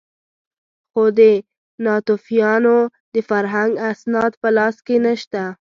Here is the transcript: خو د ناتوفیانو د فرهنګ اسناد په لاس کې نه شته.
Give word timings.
خو 0.91 1.03
د 1.17 1.21
ناتوفیانو 1.85 2.77
د 3.13 3.15
فرهنګ 3.29 3.71
اسناد 3.91 4.31
په 4.41 4.49
لاس 4.57 4.75
کې 4.85 4.97
نه 5.05 5.13
شته. 5.21 5.43